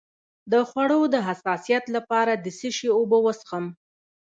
د 0.51 0.53
خوړو 0.69 0.99
د 1.13 1.15
حساسیت 1.27 1.83
لپاره 1.95 2.33
د 2.43 2.45
څه 2.59 2.69
شي 2.77 2.87
اوبه 2.97 3.17
وڅښم؟ 3.21 3.65